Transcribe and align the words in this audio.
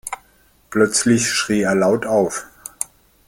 Plötzlich 0.71 1.29
schrie 1.31 1.61
er 1.61 1.75
laut 1.75 2.07
auf. 2.07 2.45